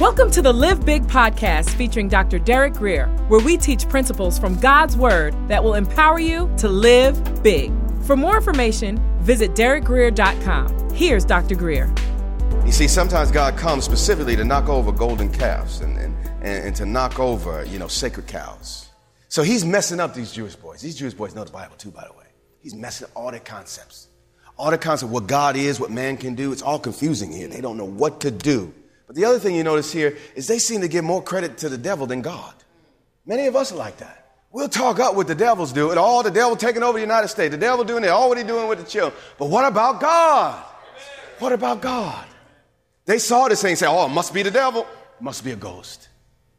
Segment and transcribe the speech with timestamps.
[0.00, 2.38] Welcome to the Live Big podcast featuring Dr.
[2.38, 7.42] Derek Greer, where we teach principles from God's Word that will empower you to live
[7.42, 7.72] big.
[8.04, 10.90] For more information, visit derekgreer.com.
[10.90, 11.56] Here's Dr.
[11.56, 11.92] Greer.
[12.64, 16.86] You see, sometimes God comes specifically to knock over golden calves and, and, and, to
[16.86, 18.90] knock over, you know, sacred cows.
[19.26, 20.80] So he's messing up these Jewish boys.
[20.80, 22.26] These Jewish boys know the Bible too, by the way.
[22.60, 24.06] He's messing up all their concepts.
[24.56, 26.52] All the concepts what God is, what man can do.
[26.52, 27.48] It's all confusing here.
[27.48, 28.72] They don't know what to do.
[29.08, 31.70] But the other thing you notice here is they seem to give more credit to
[31.70, 32.54] the devil than God.
[33.26, 34.26] Many of us are like that.
[34.52, 37.28] We'll talk up what the devils do, and all the devil taking over the United
[37.28, 39.18] States, the devil doing it, all what he doing with the children.
[39.38, 40.64] But what about God?
[41.38, 42.26] What about God?
[43.06, 45.52] They saw this thing and said, Oh, it must be the devil, it must be
[45.52, 46.08] a ghost.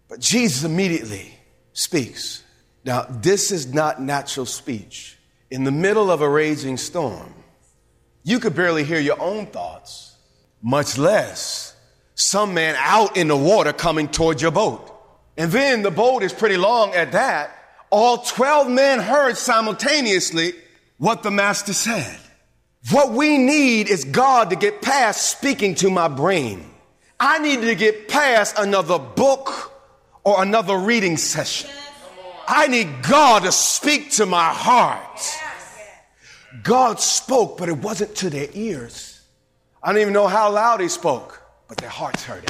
[0.07, 1.37] But Jesus immediately
[1.73, 2.43] speaks.
[2.83, 5.17] Now, this is not natural speech.
[5.51, 7.33] In the middle of a raging storm,
[8.23, 10.15] you could barely hear your own thoughts,
[10.61, 11.68] much less
[12.19, 14.85] some man out in the water coming towards your boat.
[15.37, 17.55] And then the boat is pretty long at that.
[17.89, 20.51] All 12 men heard simultaneously
[20.97, 22.19] what the master said.
[22.91, 26.69] What we need is God to get past speaking to my brain.
[27.21, 29.71] I need to get past another book
[30.25, 31.69] or another reading session.
[32.47, 35.21] I need God to speak to my heart.
[36.63, 39.21] God spoke, but it wasn't to their ears.
[39.81, 41.38] I don't even know how loud he spoke
[41.69, 42.49] but their hearts hurting.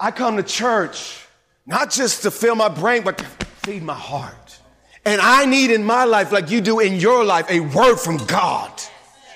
[0.00, 1.24] I come to church
[1.66, 4.58] not just to fill my brain, but to feed my heart.
[5.04, 8.16] And I need in my life, like you do in your life, a word from
[8.26, 8.72] God.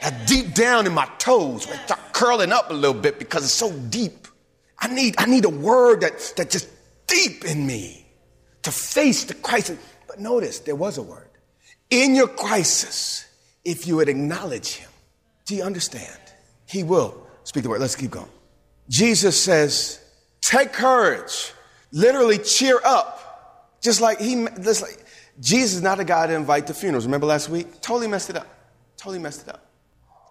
[0.03, 3.53] That deep down in my toes, where start curling up a little bit because it's
[3.53, 4.27] so deep.
[4.79, 6.69] I need, I need a word that, that just
[7.07, 8.07] deep in me
[8.63, 9.79] to face the crisis.
[10.09, 11.29] But notice, there was a word.
[11.91, 13.27] In your crisis,
[13.65, 14.89] if you would acknowledge him,
[15.45, 16.19] do you understand?
[16.67, 17.81] He will speak the word.
[17.81, 18.31] Let's keep going.
[18.91, 20.01] Jesus says,
[20.41, 21.53] take courage.
[21.93, 23.79] Literally cheer up.
[23.81, 25.03] Just like he, just like,
[25.39, 27.07] Jesus is not a guy to invite to funerals.
[27.07, 27.81] Remember last week?
[27.81, 28.49] Totally messed it up.
[28.97, 29.65] Totally messed it up.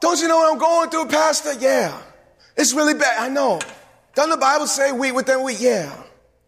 [0.01, 1.53] Don't you know what I'm going through, Pastor?
[1.53, 1.99] Yeah.
[2.57, 3.17] It's really bad.
[3.17, 3.59] I know.
[4.13, 5.55] Doesn't the Bible say we within we?
[5.55, 5.95] Yeah.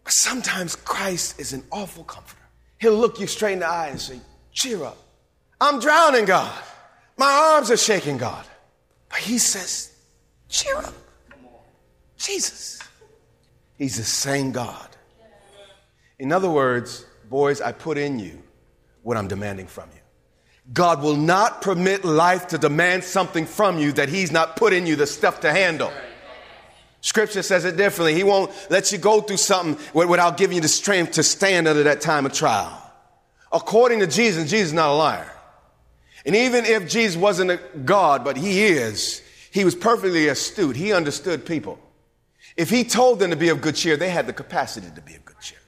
[0.04, 2.42] But sometimes Christ is an awful comforter.
[2.78, 4.20] He'll look you straight in the eye and say,
[4.52, 4.98] cheer up.
[5.60, 6.62] I'm drowning, God.
[7.16, 8.44] My arms are shaking, God.
[9.08, 9.92] But he says,
[10.48, 10.94] cheer up.
[12.22, 12.78] Jesus.
[13.76, 14.88] He's the same God.
[16.18, 18.42] In other words, boys, I put in you
[19.02, 20.00] what I'm demanding from you.
[20.72, 24.86] God will not permit life to demand something from you that He's not put in
[24.86, 25.92] you the stuff to handle.
[27.00, 28.14] Scripture says it differently.
[28.14, 31.82] He won't let you go through something without giving you the strength to stand under
[31.82, 32.78] that time of trial.
[33.50, 35.30] According to Jesus, Jesus is not a liar.
[36.24, 40.76] And even if Jesus wasn't a God, but He is, He was perfectly astute.
[40.76, 41.80] He understood people.
[42.56, 45.14] If he told them to be of good cheer, they had the capacity to be
[45.14, 45.58] of good cheer.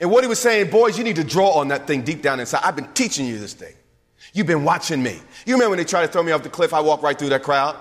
[0.00, 2.40] And what he was saying, boys, you need to draw on that thing deep down
[2.40, 2.62] inside.
[2.64, 3.74] I've been teaching you this thing.
[4.32, 5.20] You've been watching me.
[5.46, 7.30] You remember when they tried to throw me off the cliff, I walked right through
[7.30, 7.76] that crowd?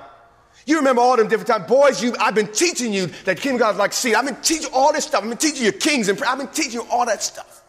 [0.65, 1.67] You remember all them different times.
[1.67, 4.15] Boys, you, I've been teaching you that King God's like seed.
[4.15, 5.23] I've been teaching you all this stuff.
[5.23, 7.63] I've been teaching you kings and I've been teaching you all that stuff.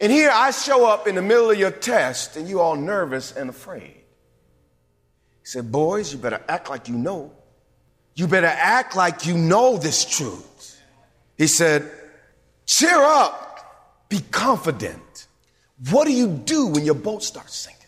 [0.00, 3.32] And here I show up in the middle of your test and you all nervous
[3.32, 3.94] and afraid.
[5.40, 7.32] He said, boys, you better act like you know
[8.18, 10.82] you better act like you know this truth.
[11.36, 11.88] He said,
[12.66, 15.28] cheer up, be confident.
[15.90, 17.86] What do you do when your boat starts sinking?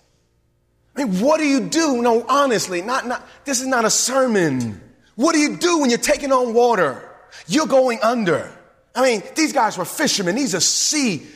[0.95, 2.01] I mean, what do you do?
[2.01, 4.81] No, honestly, not, not, this is not a sermon.
[5.17, 7.11] What do you do when you're taking on water?
[7.49, 8.53] You're going under.
[8.95, 10.37] I mean, these guys were fishermen.
[10.37, 11.27] These are sea,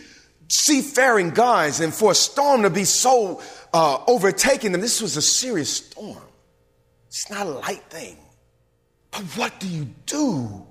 [0.46, 1.80] seafaring guys.
[1.80, 6.22] And for a storm to be so uh, overtaking them, this was a serious storm.
[7.08, 8.18] It's not a light thing.
[9.14, 10.66] But what do you do?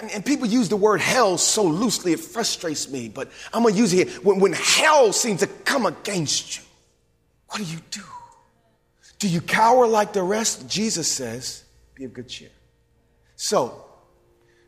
[0.00, 3.74] And, and, people use the word hell so loosely, it frustrates me, but I'm gonna
[3.74, 4.20] use it here.
[4.20, 6.64] When, when hell seems to come against you,
[7.48, 8.02] what do you do?
[9.18, 10.68] Do you cower like the rest?
[10.68, 11.64] Jesus says,
[11.94, 12.50] be of good cheer.
[13.36, 13.84] So,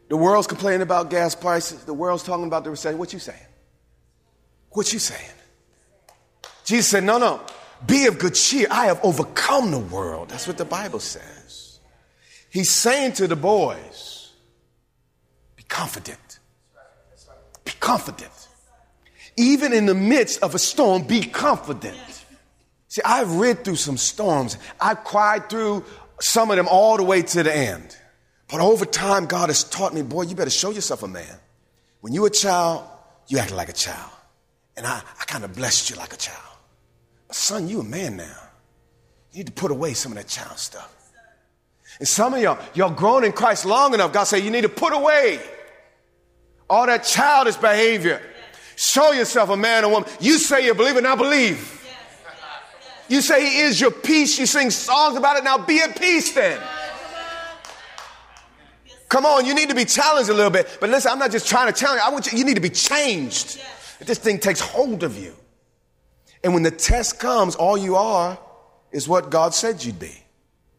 [0.08, 2.98] the world's complaining about gas prices, the world's talking about the recession.
[2.98, 3.38] What you saying?
[4.70, 5.30] What you saying?
[6.64, 7.40] Jesus said, no, no,
[7.86, 8.66] be of good cheer.
[8.70, 10.28] I have overcome the world.
[10.28, 11.67] That's what the Bible says.
[12.58, 14.32] He's saying to the boys,
[15.54, 16.40] be confident.
[17.64, 18.32] Be confident.
[19.36, 21.96] Even in the midst of a storm, be confident.
[22.88, 24.58] See, I've read through some storms.
[24.80, 25.84] I've cried through
[26.20, 27.96] some of them all the way to the end.
[28.48, 31.38] But over time, God has taught me, boy, you better show yourself a man.
[32.00, 32.82] When you were a child,
[33.28, 34.10] you acted like a child.
[34.76, 36.56] And I, I kind of blessed you like a child.
[37.28, 38.40] But son, you a man now.
[39.30, 40.96] You need to put away some of that child stuff.
[41.98, 44.12] And some of y'all, y'all grown in Christ long enough.
[44.12, 45.40] God say you need to put away
[46.70, 48.20] All that childish behavior.
[48.76, 50.08] Show yourself a man or woman.
[50.20, 51.74] You say you believe it, now believe.
[53.08, 54.38] You say he is your peace.
[54.38, 55.44] You sing songs about it.
[55.44, 56.60] Now be at peace then.
[59.08, 60.76] Come on, you need to be challenged a little bit.
[60.80, 62.06] But listen, I'm not just trying to challenge you.
[62.06, 63.58] I want you, you need to be changed.
[64.00, 65.34] This thing takes hold of you.
[66.44, 68.38] And when the test comes, all you are
[68.92, 70.22] is what God said you'd be.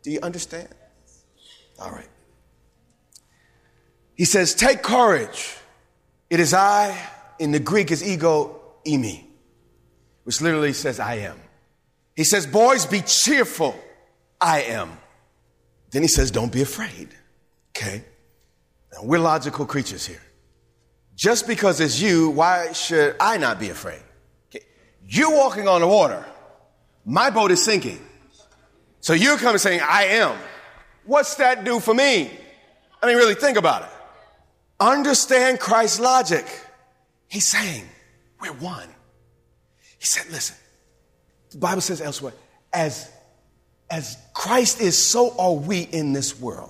[0.03, 0.69] Do you understand?
[1.79, 2.09] All right.
[4.15, 5.55] He says, Take courage.
[6.29, 6.97] It is I.
[7.39, 9.23] In the Greek is ego eimi,
[10.23, 11.39] which literally says, I am.
[12.15, 13.79] He says, Boys, be cheerful.
[14.41, 14.91] I am.
[15.91, 17.09] Then he says, Don't be afraid.
[17.69, 18.03] Okay?
[18.91, 20.21] Now, we're logical creatures here.
[21.15, 24.01] Just because it's you, why should I not be afraid?
[24.49, 24.65] Okay.
[25.07, 26.25] You're walking on the water.
[27.05, 27.99] My boat is sinking.
[29.01, 30.37] So you're coming saying, I am.
[31.09, 32.29] What's that do for me?
[33.01, 33.89] I mean, really think about it.
[34.79, 36.45] Understand Christ's logic.
[37.27, 37.83] He's saying,
[38.39, 38.87] we're one.
[39.97, 40.55] He said, listen,
[41.49, 42.33] the Bible says elsewhere,
[42.71, 43.11] as,
[43.89, 46.69] as Christ is, so are we in this world.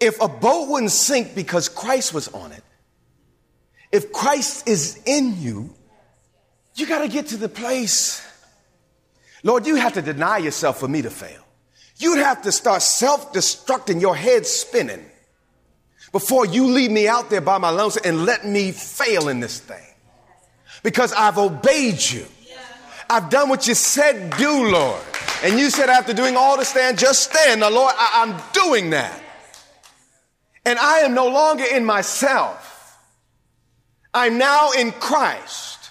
[0.00, 2.64] If a boat wouldn't sink because Christ was on it,
[3.92, 5.74] if Christ is in you,
[6.76, 8.26] you got to get to the place.
[9.42, 11.43] Lord, you have to deny yourself for me to fail.
[11.96, 15.04] You'd have to start self destructing your head spinning
[16.12, 19.60] before you leave me out there by my lungs and let me fail in this
[19.60, 19.82] thing.
[20.82, 22.26] Because I've obeyed you.
[23.08, 25.00] I've done what you said do, Lord.
[25.42, 27.60] And you said after doing all to stand, just stand.
[27.60, 29.20] Now, Lord, I- I'm doing that.
[30.64, 32.96] And I am no longer in myself.
[34.14, 35.90] I'm now in Christ.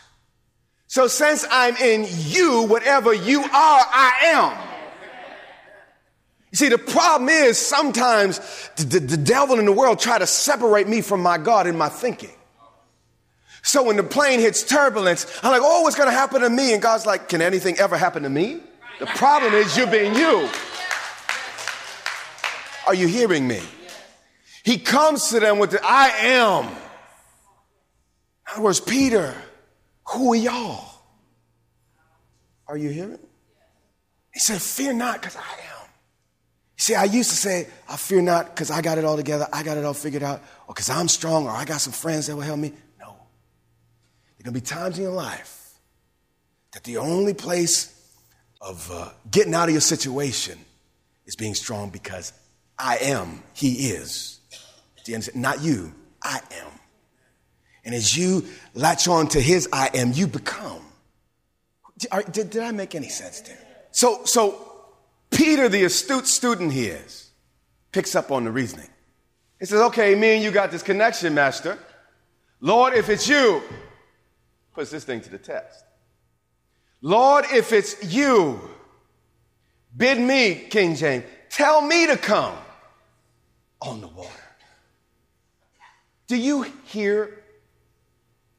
[0.88, 4.73] So since I'm in you, whatever you are, I am.
[6.54, 8.40] You see, the problem is sometimes
[8.76, 11.76] the, the, the, devil in the world try to separate me from my God in
[11.76, 12.30] my thinking.
[13.64, 16.74] So when the plane hits turbulence, I'm like, oh, what's going to happen to me?
[16.74, 18.60] And God's like, can anything ever happen to me?
[19.00, 20.48] The problem is you're being you.
[22.86, 23.62] Are you hearing me?
[24.64, 26.66] He comes to them with the I am.
[26.66, 26.76] In
[28.54, 29.34] other words, Peter,
[30.10, 31.02] who are y'all?
[32.68, 33.18] Are you hearing?
[34.32, 35.73] He said, Fear not, because I am.
[36.78, 39.64] See, I used to say, I fear not because I got it all together, I
[39.64, 42.36] got it all figured out, or because I'm strong, or I got some friends that
[42.36, 42.74] will help me.
[43.00, 43.06] No.
[43.06, 45.80] There are going to be times in your life
[46.74, 47.90] that the only place
[48.60, 50.58] of uh, getting out of your situation
[51.26, 52.34] is being strong because
[52.78, 54.40] I am, He is.
[55.04, 55.42] Do you understand?
[55.42, 55.94] Not you,
[56.24, 56.72] I am.
[57.86, 60.82] And as you latch on to His I am, you become.
[61.98, 63.58] Did, did I make any sense there?
[63.92, 64.73] So, so
[65.34, 67.32] Peter, the astute student he is,
[67.92, 68.90] picks up on the reasoning.
[69.60, 71.78] He says, Okay, me and you got this connection, Master.
[72.60, 73.62] Lord, if it's you,
[74.74, 75.84] puts this thing to the test.
[77.02, 78.60] Lord, if it's you,
[79.96, 82.56] bid me, King James, tell me to come
[83.82, 84.30] on the water.
[86.28, 87.44] Do you hear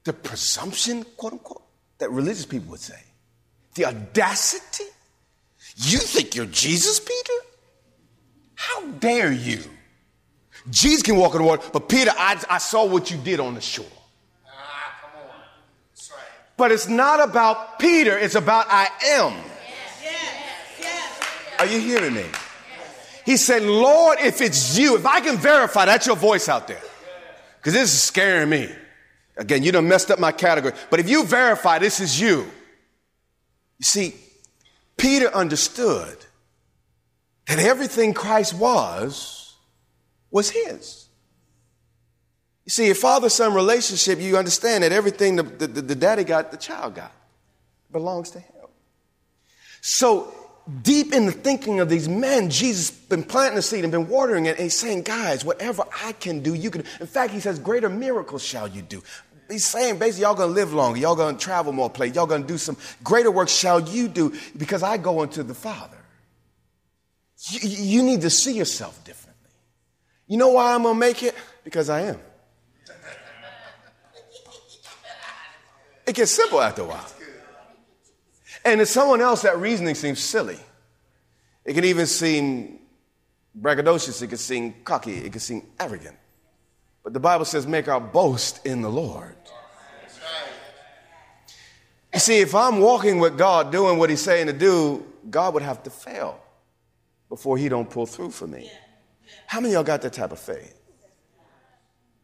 [0.05, 1.63] the presumption, quote unquote,
[1.99, 3.01] that religious people would say?
[3.75, 4.85] The audacity?
[5.77, 7.33] You think you're Jesus, Peter?
[8.55, 9.61] How dare you?
[10.71, 13.55] Jesus can walk on the water, but Peter, I, I saw what you did on
[13.55, 13.85] the shore.
[14.47, 15.37] Ah, come on.
[15.91, 16.21] That's right.
[16.57, 19.33] But it's not about Peter, it's about I am.
[20.03, 22.25] Yes, yes, Are you hearing me?
[23.27, 26.83] He said, Lord, if it's you, if I can verify that's your voice out there,
[27.59, 28.71] because this is scaring me.
[29.37, 30.75] Again, you done messed up my category.
[30.91, 32.47] But if you verify this is you,
[33.79, 34.15] you see,
[34.97, 36.17] Peter understood
[37.47, 39.55] that everything Christ was,
[40.31, 41.09] was his.
[42.65, 46.51] You see, a father son relationship, you understand that everything the, the, the daddy got,
[46.51, 47.13] the child got,
[47.93, 48.55] belongs to him.
[49.83, 50.33] So,
[50.83, 54.47] deep in the thinking of these men, Jesus been planting the seed and been watering
[54.47, 56.85] it, and he's saying, guys, whatever I can do, you can.
[57.01, 59.03] In fact, he says, greater miracles shall you do.
[59.51, 62.59] He's saying basically, y'all gonna live longer, y'all gonna travel more places, y'all gonna do
[62.59, 65.99] some greater work shall you do because I go unto the Father.
[67.51, 69.51] You, you need to see yourself differently.
[70.27, 71.35] You know why I'm gonna make it?
[71.63, 72.21] Because I am.
[76.07, 77.07] It gets simple after a while.
[78.65, 80.59] And to someone else, that reasoning seems silly.
[81.65, 82.79] It can even seem
[83.59, 86.17] braggadocious, it can seem cocky, it can seem arrogant.
[87.05, 89.37] But the Bible says, make our boast in the Lord.
[92.13, 95.63] You see, if I'm walking with God, doing what He's saying to do, God would
[95.63, 96.41] have to fail
[97.29, 98.71] before He don't pull through for me.
[99.47, 100.81] How many y'all got that type of faith?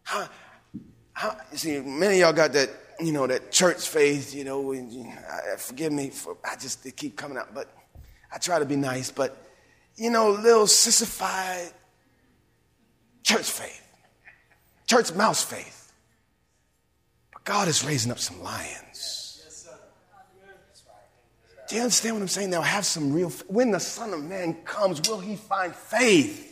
[0.02, 0.28] How,
[1.12, 4.90] How, see, many of y'all got that, you know, that church faith, you know, and,
[4.90, 7.70] you know, I, forgive me for, I just, they keep coming out, but
[8.32, 9.36] I try to be nice, but,
[9.96, 11.72] you know, little sissified
[13.22, 13.79] church faith,
[14.90, 15.92] church mouse faith.
[17.32, 19.16] But God is raising up some lions.
[21.68, 22.50] Do you understand what I'm saying?
[22.50, 26.48] They'll have some real, when the Son of Man comes, will he find faith?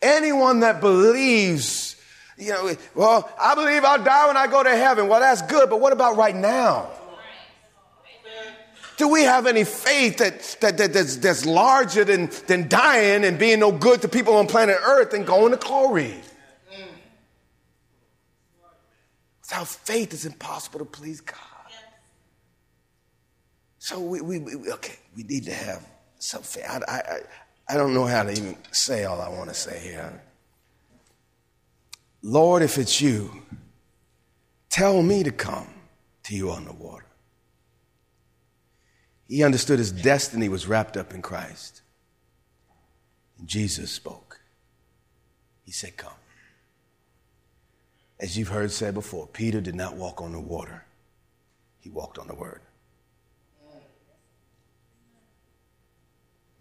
[0.00, 1.96] Anyone that believes,
[2.38, 5.08] you know, well, I believe I'll die when I go to heaven.
[5.08, 6.88] Well, that's good, but what about right now?
[8.96, 13.38] Do we have any faith that, that, that that's, that's, larger than, than dying and
[13.38, 16.14] being no good to people on planet Earth and going to glory?
[19.44, 21.38] Without faith, it's impossible to please God.
[23.78, 25.86] So we, we, we, okay, we need to have
[26.18, 26.64] some faith.
[26.66, 27.20] I, I,
[27.68, 30.22] I don't know how to even say all I want to say here.
[32.22, 33.42] Lord, if it's you,
[34.70, 35.68] tell me to come
[36.22, 37.04] to you on the water.
[39.28, 41.82] He understood his destiny was wrapped up in Christ.
[43.38, 44.40] And Jesus spoke.
[45.66, 46.12] He said, Come.
[48.20, 50.84] As you've heard said before, Peter did not walk on the water,
[51.80, 52.60] he walked on the word.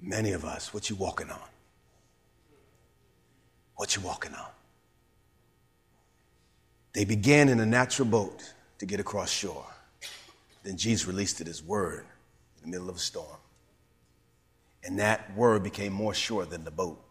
[0.01, 1.39] Many of us, what you walking on?
[3.75, 4.49] What you walking on?
[6.91, 9.65] They began in a natural boat to get across shore.
[10.63, 12.05] Then Jesus released it his word
[12.57, 13.37] in the middle of a storm.
[14.83, 17.01] And that word became more sure than the boat.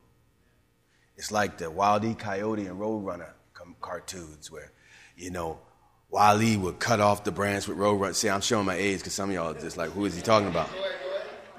[1.16, 2.14] It's like the Wile E.
[2.14, 3.32] Coyote and Roadrunner
[3.80, 4.72] cartoons where,
[5.16, 5.60] you know,
[6.10, 8.14] Wally would cut off the branch with Roadrunner.
[8.14, 10.20] See, I'm showing my age because some of y'all are just like, who is he
[10.20, 10.68] talking about?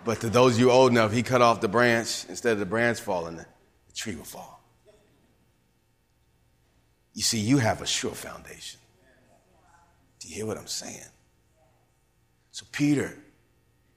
[0.05, 2.25] But to those of you old enough, he cut off the branch.
[2.29, 3.45] Instead of the branch falling, the
[3.95, 4.61] tree will fall.
[7.13, 8.79] You see, you have a sure foundation.
[10.19, 11.05] Do you hear what I'm saying?
[12.51, 13.17] So Peter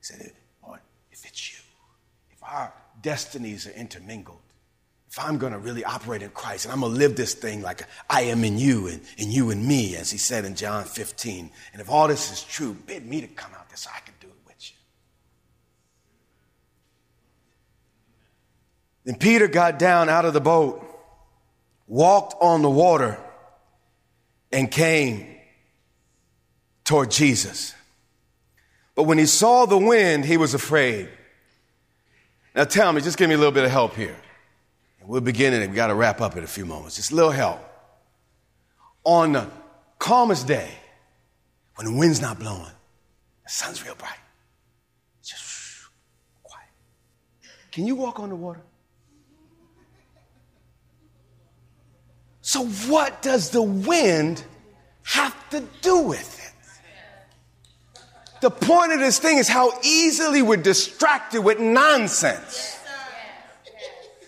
[0.01, 0.33] said,
[0.67, 0.81] Lord,
[1.11, 1.59] if it's you,
[2.31, 4.41] if our destinies are intermingled,
[5.17, 7.63] if I'm going to really operate in Christ and I'm going to live this thing
[7.63, 10.85] like I am in you and, and you in me, as he said in John
[10.85, 14.01] 15, and if all this is true, bid me to come out there so I
[14.01, 14.77] can do it with you.
[19.07, 20.85] Then Peter got down out of the boat,
[21.87, 23.19] walked on the water,
[24.53, 25.35] and came
[26.85, 27.75] toward Jesus.
[28.95, 31.09] But when he saw the wind, he was afraid.
[32.55, 34.17] Now tell me, just give me a little bit of help here.
[35.07, 36.97] We're beginning, we've got to wrap up in a few moments.
[36.97, 37.61] Just a little help.
[39.05, 39.49] On the
[40.01, 40.69] calmest day,
[41.77, 42.65] when the wind's not blowing,
[43.45, 44.19] the sun's real bright,
[45.23, 45.89] just
[46.43, 46.67] quiet.
[47.71, 48.63] Can you walk on the water?
[52.41, 54.43] So, what does the wind
[55.03, 58.03] have to do with it?
[58.41, 62.76] The point of this thing is how easily we're distracted with nonsense.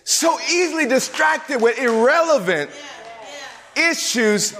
[0.09, 2.71] So easily distracted with irrelevant
[3.77, 4.57] issues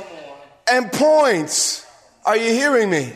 [0.71, 1.87] and points.
[2.23, 3.11] Are you hearing me?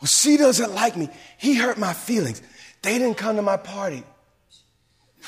[0.00, 1.08] Well, she doesn't like me.
[1.36, 2.40] He hurt my feelings.
[2.82, 4.04] They didn't come to my party.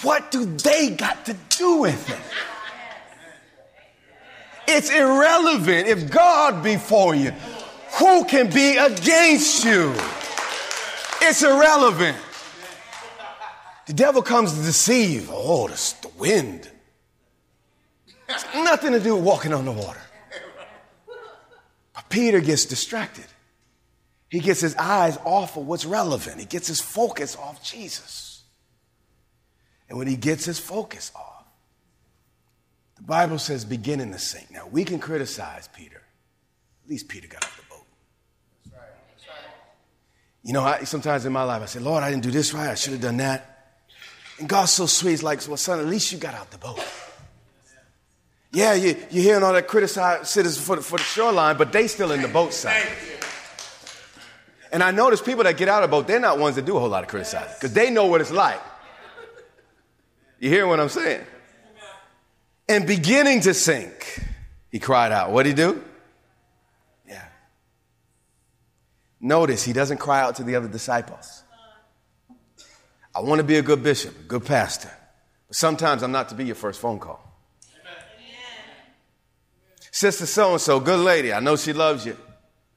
[0.02, 2.20] What do they got to do with it?
[4.68, 5.88] It's irrelevant.
[5.88, 7.32] If God be for you,
[7.98, 9.92] who can be against you?
[11.22, 12.16] It's irrelevant.
[13.86, 15.28] The devil comes to deceive.
[15.32, 16.70] Oh, the, the wind.
[18.28, 20.00] It's nothing to do with walking on the water.
[21.94, 23.26] But Peter gets distracted.
[24.28, 26.38] He gets his eyes off of what's relevant.
[26.38, 28.42] He gets his focus off Jesus.
[29.88, 31.44] And when he gets his focus off,
[32.94, 34.52] the Bible says beginning to sink.
[34.52, 36.02] Now, we can criticize Peter.
[36.84, 37.86] At least Peter got off the boat.
[38.64, 38.88] That's right.
[39.16, 39.54] That's right.
[40.44, 42.68] You know, I, sometimes in my life, I say, Lord, I didn't do this right.
[42.68, 43.49] I should have done that.
[44.40, 45.10] And God's so sweet.
[45.10, 46.82] He's like, well, son, at least you got out the boat.
[48.52, 51.86] Yeah, you, you're hearing all that criticize citizens for the, for the shoreline, but they
[51.86, 52.88] still in the boat side.
[54.72, 56.76] And I notice people that get out of the boat, they're not ones that do
[56.76, 58.60] a whole lot of criticizing because they know what it's like.
[60.40, 61.24] You hear what I'm saying?
[62.68, 64.24] and beginning to sink,
[64.70, 65.32] he cried out.
[65.32, 65.84] What'd he do?
[67.06, 67.24] Yeah.
[69.20, 71.39] Notice he doesn't cry out to the other disciples.
[73.14, 74.90] I want to be a good bishop, a good pastor,
[75.48, 77.26] but sometimes I'm not to be your first phone call.
[79.90, 82.16] Sister so and so, good lady, I know she loves you,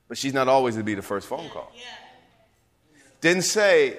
[0.07, 1.71] but she's not always to be the first phone call.
[3.21, 3.97] Didn't say,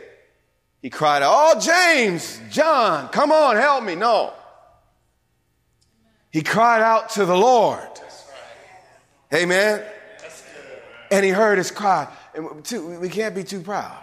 [0.83, 3.95] he cried out, Oh, James, John, come on, help me.
[3.95, 4.33] No.
[6.31, 7.88] He cried out to the Lord
[9.35, 9.83] Amen.
[11.11, 12.09] And he heard his cry.
[12.35, 14.03] And we can't be too proud.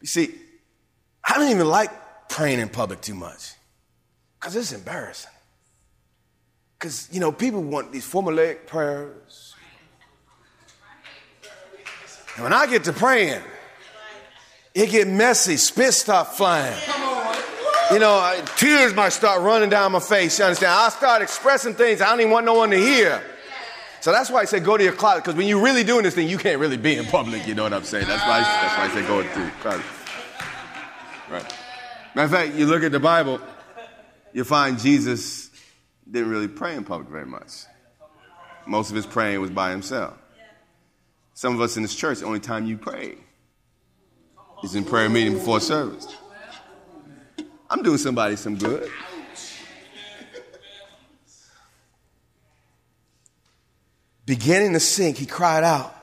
[0.00, 0.34] You see,
[1.26, 1.90] I don't even like
[2.28, 3.52] praying in public too much
[4.38, 5.30] because it's embarrassing.
[6.78, 9.54] Because, you know, people want these formulaic prayers.
[12.34, 13.40] And when I get to praying,
[14.74, 16.78] it get messy, spit start flying.
[17.92, 20.38] You know, tears might start running down my face.
[20.38, 20.72] You understand?
[20.72, 23.22] I start expressing things I don't even want no one to hear.
[24.00, 26.14] So that's why I say go to your closet, because when you're really doing this
[26.14, 27.46] thing, you can't really be in public.
[27.46, 28.06] You know what I'm saying?
[28.06, 28.40] That's why.
[28.40, 29.84] I, that's why I say go to your closet.
[31.30, 31.54] Right.
[32.14, 33.40] Matter of fact, you look at the Bible,
[34.32, 35.50] you find Jesus
[36.10, 37.50] didn't really pray in public very much.
[38.66, 40.16] Most of his praying was by himself.
[41.34, 43.16] Some of us in this church, the only time you pray
[44.62, 46.06] is in prayer meeting before service.
[47.68, 48.90] I'm doing somebody some good.
[54.26, 55.94] Beginning to sink, he cried out.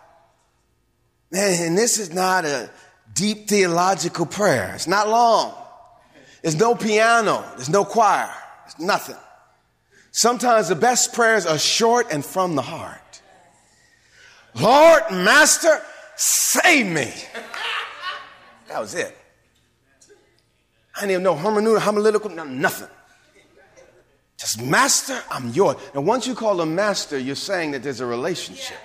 [1.31, 2.69] Man, and this is not a
[3.13, 4.74] deep theological prayer.
[4.75, 5.53] It's not long.
[6.41, 7.46] There's no piano.
[7.56, 8.34] There's no choir.
[8.63, 9.18] There's nothing.
[10.12, 13.22] Sometimes the best prayers are short and from the heart.
[14.60, 15.82] Lord, Master,
[16.15, 17.13] save me.
[18.68, 19.18] That was it.
[20.96, 22.89] I didn't even know hermeneutic, homiletical, no, nothing.
[24.38, 25.77] Just master, I'm yours.
[25.94, 28.77] And once you call a master, you're saying that there's a relationship.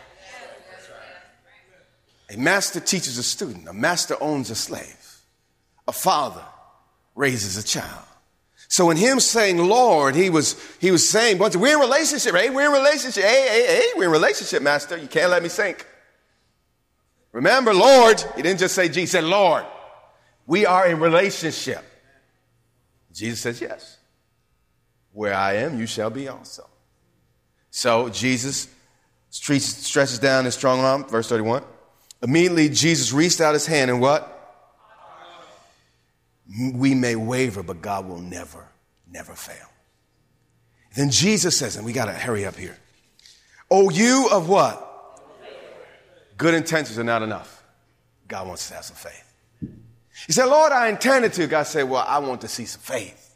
[2.33, 5.21] A master teaches a student, a master owns a slave,
[5.87, 6.45] a father
[7.15, 8.05] raises a child.
[8.69, 12.67] So in him saying Lord, he was he was saying, we're in relationship, hey, we're
[12.67, 14.97] in relationship, hey, hey, hey, we're in relationship, master.
[14.97, 15.87] You can't let me sink.
[17.33, 19.65] Remember, Lord, he didn't just say Jesus, he said Lord.
[20.47, 21.85] We are in relationship.
[23.13, 23.99] Jesus says, Yes.
[25.13, 26.69] Where I am, you shall be also.
[27.71, 28.69] So Jesus
[29.31, 31.63] stretches down his strong arm, verse 31.
[32.23, 34.33] Immediately, Jesus reached out his hand and what?
[36.75, 38.67] We may waver, but God will never,
[39.11, 39.67] never fail.
[40.95, 42.77] Then Jesus says, and we got to hurry up here.
[43.71, 44.83] Oh, you of what?
[46.39, 47.63] Good intentions are not enough.
[48.29, 49.27] God wants us to have some faith.
[50.27, 51.47] He said, Lord, I intended to.
[51.47, 53.35] God said, Well, I want to see some faith.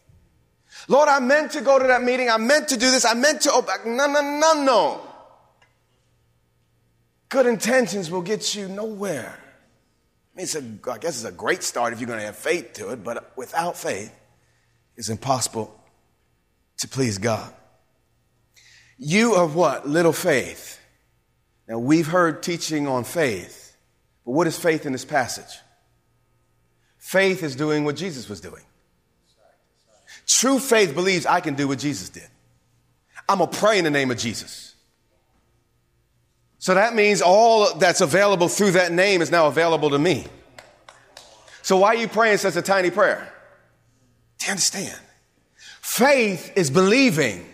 [0.89, 2.31] Lord, I meant to go to that meeting.
[2.31, 3.05] I meant to do this.
[3.05, 3.97] I meant to open.
[3.97, 5.01] No, no, no, no.
[7.31, 9.39] Good intentions will get you nowhere.
[9.39, 12.37] I mean, it's a, I guess it's a great start if you're going to have
[12.37, 14.13] faith to it, but without faith,
[14.97, 15.75] it's impossible
[16.79, 17.53] to please God.
[18.99, 19.89] You of what?
[19.89, 20.79] Little faith.
[21.69, 23.77] Now, we've heard teaching on faith,
[24.25, 25.61] but what is faith in this passage?
[26.99, 28.63] Faith is doing what Jesus was doing.
[30.27, 32.27] True faith believes I can do what Jesus did.
[33.29, 34.70] I'm going to pray in the name of Jesus.
[36.61, 40.27] So that means all that's available through that name is now available to me.
[41.63, 43.33] So why are you praying such a tiny prayer?
[44.39, 45.01] Do you understand?
[45.81, 47.47] Faith is believing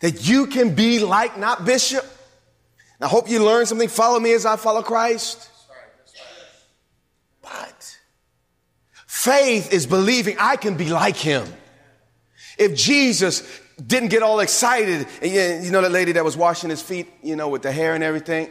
[0.00, 2.04] that you can be like not Bishop.
[3.00, 3.88] I hope you learn something.
[3.88, 5.48] Follow me as I follow Christ.
[7.40, 7.98] But
[9.06, 11.46] faith is believing I can be like him.
[12.58, 13.40] If Jesus
[13.86, 15.06] didn't get all excited.
[15.22, 17.94] And you know that lady that was washing his feet, you know, with the hair
[17.94, 18.50] and everything?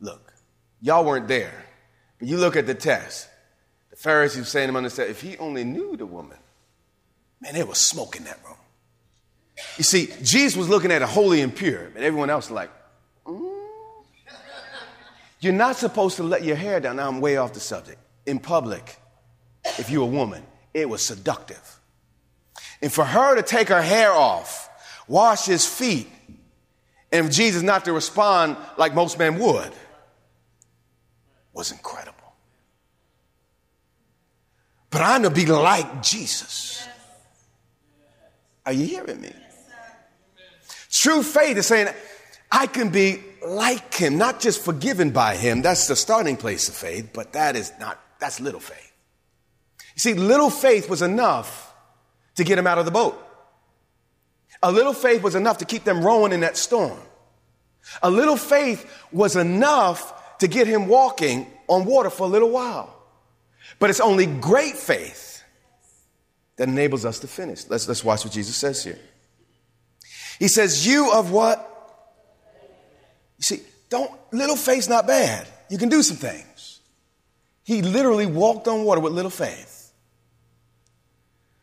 [0.00, 0.32] Look,
[0.80, 1.64] y'all weren't there.
[2.18, 3.28] But you look at the test.
[3.90, 6.38] The Pharisees saying to him, if he only knew the woman,
[7.40, 8.56] man, there was smoke in that room.
[9.76, 12.70] You see, Jesus was looking at a holy and pure, but everyone else was like,
[13.26, 13.52] mm.
[15.40, 16.96] You're not supposed to let your hair down.
[16.96, 17.98] Now I'm way off the subject.
[18.26, 18.96] In public,
[19.64, 21.80] if you're a woman, it was seductive.
[22.82, 24.68] And for her to take her hair off,
[25.06, 26.10] wash his feet,
[27.12, 29.72] and Jesus not to respond like most men would
[31.52, 32.18] was incredible.
[34.90, 36.86] But I'm to be like Jesus.
[38.66, 39.32] Are you hearing me?
[40.90, 41.88] True faith is saying,
[42.50, 45.62] I can be like him, not just forgiven by him.
[45.62, 48.92] That's the starting place of faith, but that is not, that's little faith.
[49.94, 51.71] You see, little faith was enough
[52.36, 53.18] to get him out of the boat.
[54.62, 56.98] A little faith was enough to keep them rowing in that storm.
[58.02, 62.94] A little faith was enough to get him walking on water for a little while.
[63.78, 65.42] But it's only great faith
[66.56, 67.68] that enables us to finish.
[67.68, 68.98] Let's, let's watch what Jesus says here.
[70.38, 71.68] He says, You of what?
[73.38, 75.48] You see, don't, little faith's not bad.
[75.68, 76.80] You can do some things.
[77.64, 79.81] He literally walked on water with little faith.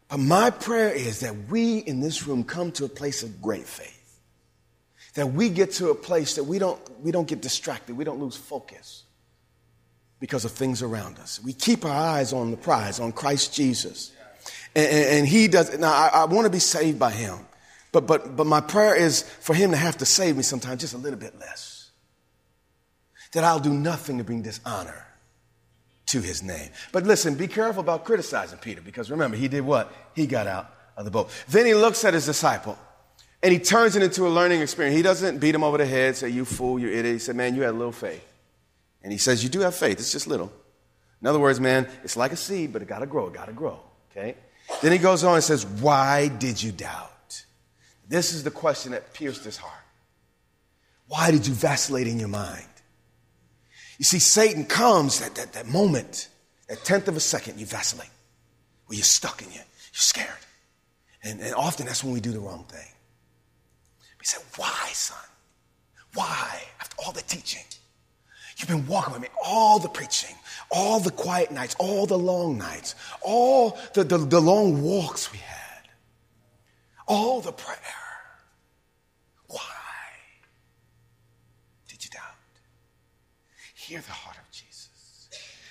[0.09, 3.67] But my prayer is that we in this room come to a place of great
[3.67, 3.95] faith.
[5.15, 8.19] that we get to a place that we don't, we don't get distracted, we don't
[8.19, 9.03] lose focus
[10.19, 11.41] because of things around us.
[11.43, 14.11] We keep our eyes on the prize, on Christ Jesus.
[14.75, 17.37] And, and, and he does, now I, I want to be saved by him,
[17.91, 20.93] but, but, but my prayer is for him to have to save me sometimes just
[20.93, 21.91] a little bit less.
[23.33, 25.05] That I'll do nothing to bring dishonor
[26.09, 26.69] to his name.
[26.91, 29.93] But listen, be careful about criticizing Peter because remember, he did what?
[30.15, 31.29] He got out of the boat.
[31.47, 32.77] Then he looks at his disciple
[33.41, 34.95] and he turns it into a learning experience.
[34.95, 37.13] He doesn't beat him over the head, say, You fool, you idiot.
[37.13, 38.25] He said, Man, you had little faith.
[39.01, 40.51] And he says, You do have faith, it's just little.
[41.21, 43.45] In other words, man, it's like a seed, but it got to grow, it got
[43.45, 43.79] to grow.
[44.11, 44.35] Okay?
[44.81, 47.45] Then he goes on and says, Why did you doubt?
[48.07, 49.73] This is the question that pierced his heart.
[51.07, 52.65] Why did you vacillate in your mind?
[53.99, 56.29] You see, Satan comes at that, that moment,
[56.69, 58.09] that tenth of a second, you vacillate,
[58.87, 60.27] where you're stuck in you, you're scared.
[61.21, 62.87] And, and often that's when we do the wrong thing.
[64.19, 65.17] He said, Why, son?
[66.13, 66.61] Why?
[66.79, 67.63] After all the teaching,
[68.57, 70.35] you've been walking with me, all the preaching,
[70.71, 75.39] all the quiet nights, all the long nights, all the, the, the long walks we
[75.39, 75.89] had,
[77.05, 77.77] all the prayer.
[79.47, 79.59] Why
[81.89, 82.21] did you doubt?
[83.89, 85.27] Hear the heart of Jesus.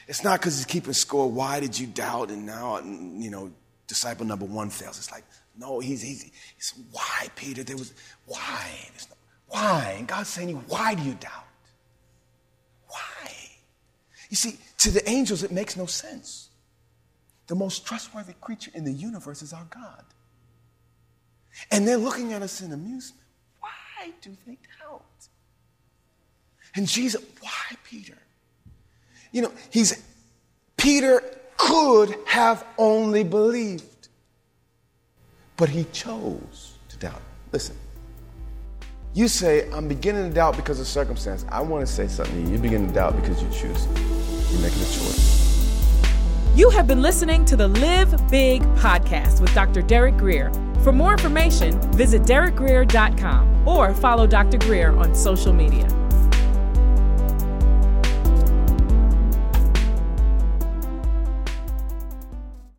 [0.09, 1.31] It's not because he's keeping score.
[1.31, 2.31] Why did you doubt?
[2.31, 3.53] And now, you know,
[3.87, 4.99] disciple number one fails.
[4.99, 5.23] It's like,
[5.57, 7.63] no, he's, he's, he's why, Peter?
[7.63, 7.95] There was,
[8.27, 8.89] why?
[9.09, 9.95] No, why?
[9.99, 11.47] And God's saying, why do you doubt?
[12.89, 13.31] Why?
[14.31, 16.49] You see, to the angels, it makes no sense.
[17.47, 20.03] The most trustworthy creature in the universe is our God.
[21.71, 23.23] And they're looking at us in amusement.
[23.61, 25.05] Why do they doubt?
[26.75, 28.17] And Jesus, why, Peter?
[29.33, 30.03] You know, he's,
[30.77, 31.23] Peter
[31.57, 34.09] could have only believed.
[35.57, 37.21] But he chose to doubt.
[37.53, 37.77] Listen,
[39.13, 41.45] you say, I'm beginning to doubt because of circumstance.
[41.49, 42.49] I want to say something.
[42.49, 43.87] You begin to doubt because you choose.
[44.53, 45.39] You're making a choice.
[46.55, 49.83] You have been listening to the Live Big podcast with Dr.
[49.83, 50.53] Derek Greer.
[50.83, 54.59] For more information, visit derekgreer.com or follow Dr.
[54.59, 55.89] Greer on social media.